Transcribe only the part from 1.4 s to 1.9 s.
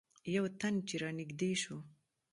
شو.